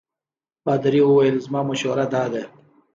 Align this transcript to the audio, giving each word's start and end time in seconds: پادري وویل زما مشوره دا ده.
پادري 0.63 1.01
وویل 1.05 1.37
زما 1.45 1.61
مشوره 1.69 2.05
دا 2.13 2.23
ده. 2.33 2.43